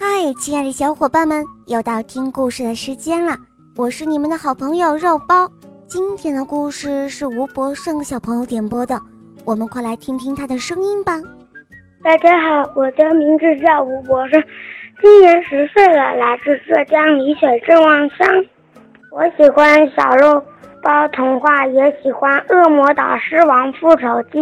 [0.00, 3.36] 嗨，亲爱的小伙伴们，又到听故事的时间了。
[3.76, 5.50] 我是你们的好朋友肉包。
[5.88, 8.96] 今天的故事是吴博胜小朋友点播的，
[9.44, 11.20] 我们快来听听他的声音吧。
[12.04, 14.40] 大家好，我的名字叫吴博胜，
[15.02, 18.28] 今年十岁了，来自浙江丽水镇望乡。
[19.10, 20.40] 我喜欢《小肉
[20.80, 24.38] 包童话》，也喜欢《恶魔导师王复仇记》。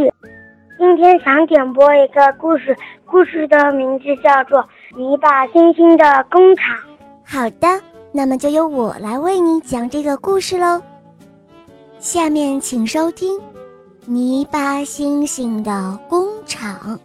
[0.78, 2.76] 今天想点播一个故事，
[3.06, 4.58] 故事的名字叫做
[4.94, 6.76] 《泥巴星星的工厂》。
[7.24, 7.66] 好的，
[8.12, 10.82] 那么就由我来为你讲这个故事喽。
[11.98, 13.38] 下面请收听
[14.04, 16.98] 《泥巴星星的工厂》，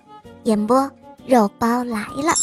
[0.44, 0.92] 演播
[1.26, 2.34] 肉包来了。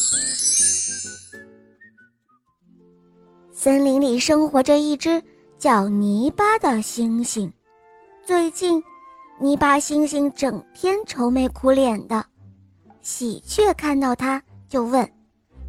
[3.53, 5.23] 森林里生活着一只
[5.59, 7.51] 叫泥巴的猩猩，
[8.25, 8.83] 最近。
[9.41, 12.25] 泥巴猩猩整天愁眉苦脸的，
[13.03, 15.01] 喜鹊看到它就问：“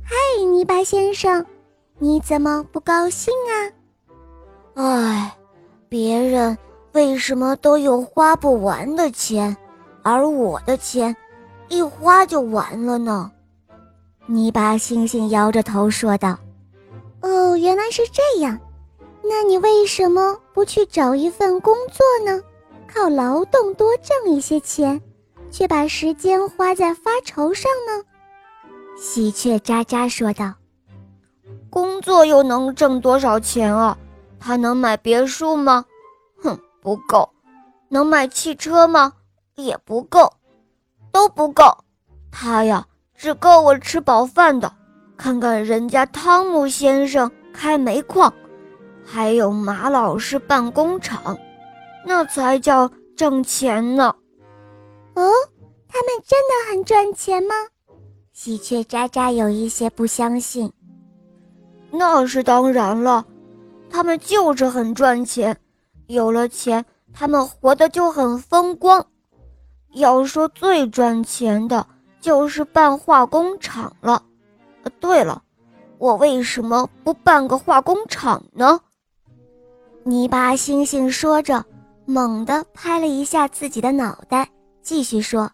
[0.03, 1.45] 嗨，泥巴先生，
[1.99, 3.53] 你怎么不高兴啊
[4.73, 5.37] ？”“哎，
[5.87, 6.57] 别人
[6.93, 9.55] 为什么都有花不完的钱，
[10.01, 11.15] 而我的钱
[11.67, 13.31] 一花就完了呢？”
[14.25, 16.35] 泥巴猩猩摇着头说道
[17.21, 18.59] ：“哦，原来是这样，
[19.23, 22.41] 那你为什么不去找一份工作呢？”
[22.93, 24.99] 靠劳动多挣一些钱，
[25.51, 28.03] 却把时间花在发愁上呢？
[28.97, 30.53] 喜鹊喳喳说道
[31.69, 33.97] ：“工作又能挣多少钱啊？
[34.39, 35.85] 它能买别墅吗？
[36.41, 37.29] 哼，不够。
[37.89, 39.13] 能买汽车吗？
[39.55, 40.33] 也不够，
[41.11, 41.77] 都不够。
[42.31, 44.71] 它呀，只够我吃饱饭的。
[45.17, 48.33] 看看人家汤姆先生开煤矿，
[49.05, 51.37] 还有马老师办工厂。”
[52.05, 54.15] 那才叫挣钱呢！
[55.15, 55.31] 哦，
[55.87, 57.53] 他们真的很赚钱吗？
[58.31, 60.71] 喜鹊喳喳有一些不相信。
[61.91, 63.25] 那是当然了，
[63.89, 65.55] 他们就是很赚钱。
[66.07, 69.05] 有了钱，他们活得就很风光。
[69.93, 71.85] 要说最赚钱的，
[72.21, 74.23] 就是办化工厂了。
[74.83, 75.43] 呃，对了，
[75.97, 78.79] 我为什么不办个化工厂呢？
[80.03, 81.65] 泥巴星星说着。
[82.09, 84.49] 猛地拍了一下自己的脑袋，
[84.81, 85.51] 继续说：“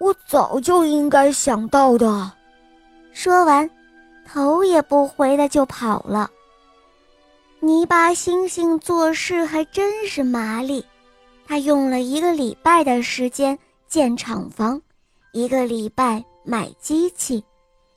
[0.00, 2.32] 我早就应该想到的。”
[3.14, 3.70] 说完，
[4.26, 6.28] 头也不回的就跑了。
[7.60, 10.84] 泥巴星星做事还真是麻利，
[11.46, 13.56] 他用了一个礼拜的时间
[13.86, 14.82] 建厂房，
[15.30, 17.44] 一个礼拜买机器，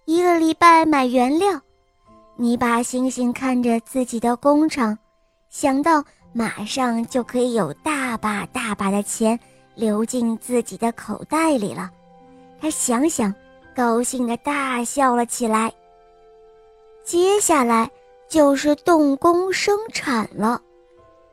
[0.06, 1.60] 一个礼拜买原料。
[2.36, 4.96] 泥巴星星看着自己的工厂，
[5.50, 6.04] 想到。
[6.38, 9.40] 马上就可以有大把大把的钱
[9.74, 11.90] 流进自己的口袋里了，
[12.62, 13.34] 他想想，
[13.76, 15.74] 高兴的大笑了起来。
[17.04, 17.90] 接下来
[18.30, 20.62] 就是动工生产了。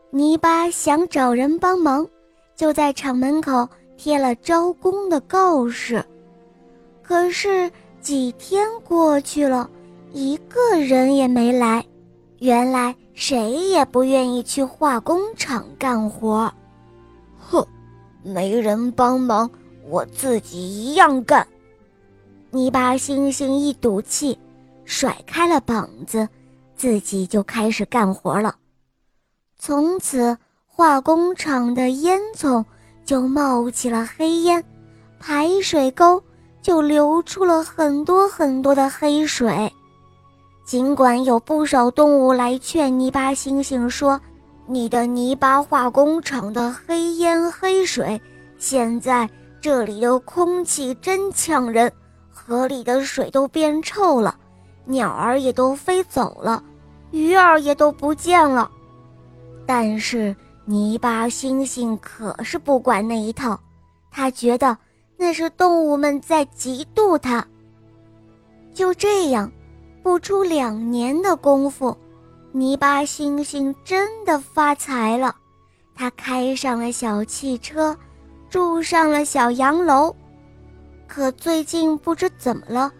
[0.09, 2.09] 泥巴想找人帮忙，
[2.57, 6.03] 就在厂门口贴了招工的告示。
[7.03, 9.69] 可是几天过去了，
[10.15, 11.85] 一个人也没来。
[12.39, 12.97] 原来。
[13.15, 16.53] 谁也不愿意去化工厂干活，
[17.39, 17.65] 哼，
[18.25, 19.49] 没人帮忙，
[19.89, 21.47] 我自己一样干。
[22.51, 24.37] 泥巴星星一赌气，
[24.85, 26.29] 甩开了膀子，
[26.77, 28.57] 自己就开始干活了。
[29.57, 30.37] 从此，
[30.67, 32.65] 化工厂的烟囱
[33.05, 34.63] 就冒起了黑烟，
[35.21, 36.21] 排水沟
[36.61, 39.73] 就流出了很多很多的黑水。
[40.65, 44.19] 尽管有不少动物来劝泥巴猩猩说
[44.67, 48.19] ：“你的泥巴化工厂的黑烟黑水，
[48.57, 49.29] 现在
[49.61, 51.93] 这里的空气真呛人，
[52.33, 54.35] 河里的水都变臭了，
[54.87, 56.65] 鸟儿也都飞走了，
[57.11, 58.71] 鱼儿也都不见了。”
[59.67, 63.61] 但是泥巴猩猩可是不管那一套，
[64.11, 64.77] 他觉得
[65.19, 67.47] 那是动物们在嫉妒他。
[68.73, 69.53] 就这样。
[70.05, 71.97] 不出两年的功夫，
[72.53, 75.35] 泥巴猩猩真的发财了。
[75.95, 77.97] 他开上了小汽车，
[78.51, 80.15] 住上了小洋楼。
[81.09, 82.93] 可最近不知怎么了，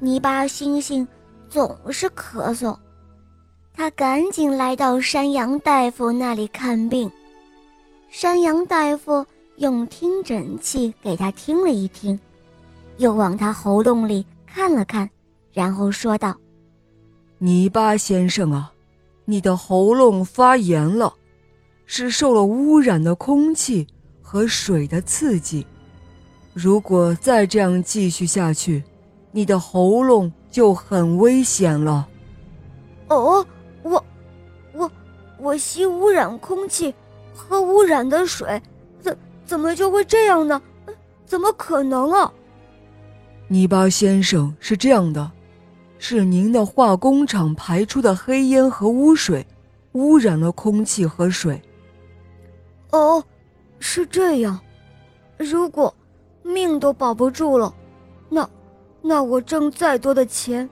[0.00, 1.06] 泥巴猩猩
[1.50, 2.74] 总是咳嗽。
[3.74, 7.12] 他赶紧来到山羊大夫那里看病。
[8.08, 9.24] 山羊大夫
[9.56, 12.18] 用听诊器给他听了一听，
[12.96, 15.08] 又往他喉咙里看了看。
[15.58, 16.36] 然后说道
[17.38, 18.72] ：“泥巴先生啊，
[19.24, 21.12] 你的喉咙发炎了，
[21.84, 23.84] 是受了污染的空气
[24.22, 25.66] 和水的刺激。
[26.54, 28.84] 如果再这样继续下去，
[29.32, 32.08] 你的喉咙就很危险了。
[33.08, 33.44] 哦，
[33.82, 34.04] 我，
[34.74, 34.88] 我，
[35.40, 36.94] 我吸污染空气，
[37.34, 38.62] 喝污染的水，
[39.00, 40.62] 怎怎么就会这样呢？
[41.26, 42.32] 怎么可能啊？
[43.48, 45.32] 泥巴先生是这样的，
[45.98, 49.46] 是您的化工厂排出的黑烟和污水，
[49.92, 51.60] 污染了空气和水。
[52.90, 53.22] 哦，
[53.78, 54.58] 是这样。
[55.36, 55.94] 如果
[56.42, 57.74] 命都保不住了，
[58.28, 58.48] 那
[59.02, 60.68] 那我挣再多的钱，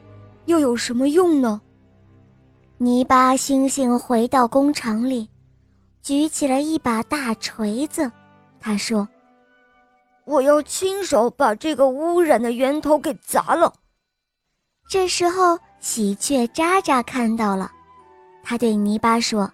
[0.47, 1.61] 又有什么用呢？
[2.79, 5.29] 泥巴猩猩回到工厂里，
[6.03, 8.11] 举起了一把大锤子。
[8.61, 9.09] 他说
[10.25, 13.73] ：“我要亲手把这个污染的源头给砸了。”
[14.89, 17.71] 这时候，喜鹊喳喳看到了，
[18.43, 19.51] 他对泥巴说：“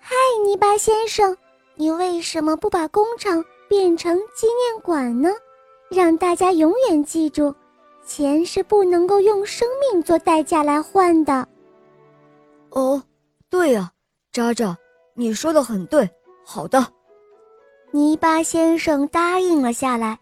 [0.00, 0.14] 嗨，
[0.44, 1.36] 泥巴先生，
[1.74, 5.30] 你为什么不把工厂变成纪念馆呢？
[5.90, 7.54] 让大家永远记住，
[8.04, 11.46] 钱是不能够用生命做代价来换的。”
[12.70, 13.02] 哦，
[13.50, 13.92] 对呀，
[14.32, 14.76] 渣渣，
[15.14, 16.08] 你说的很对。
[16.44, 16.86] 好的，
[17.90, 20.18] 泥巴先生答应了下来。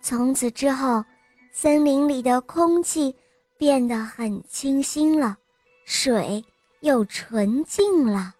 [0.00, 1.04] 从此之后，
[1.52, 3.14] 森林里的空气
[3.56, 5.36] 变得很清新了，
[5.84, 6.44] 水
[6.80, 8.34] 又纯净了。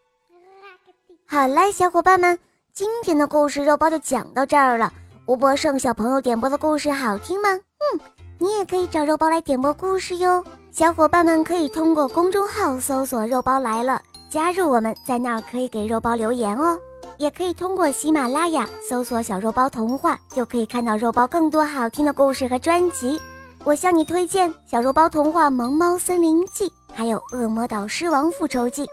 [1.26, 2.38] 好啦，小伙伴们，
[2.72, 4.93] 今天的故事肉包就讲到这儿了。
[5.26, 7.49] 吴博胜小朋友点播的故事好听吗？
[7.55, 8.00] 嗯，
[8.38, 10.44] 你也可以找肉包来点播故事哟。
[10.70, 16.78] 小伙伴们可以通过公众号搜索“肉包来了”，加入我们，在那儿可以给肉包留言哦。
[17.16, 23.20] 也可以通过喜马拉雅搜索“小肉包童话”，就可以看到肉包更多好听的故事和专辑。
[23.64, 28.84] 我向你推荐《小肉包童话萌猫森林记》，还有《恶魔岛狮王复仇记》。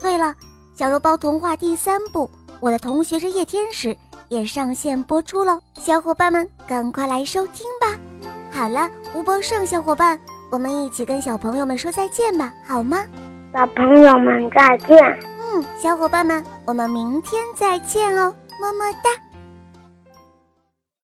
[0.00, 0.26] 对了，
[0.72, 2.26] 《小肉包童话》第三部
[2.60, 3.88] 《我的同学是夜天使》
[4.28, 7.98] 也上线播出喽，小伙伴们赶快来收听吧。
[8.52, 10.18] 好了，吴博胜小伙伴。
[10.52, 13.04] 我们一起跟小朋友们说再见吧，好吗？
[13.52, 14.96] 小朋友们再见。
[15.40, 19.10] 嗯，小伙伴们，我们明天再见哦，么么哒。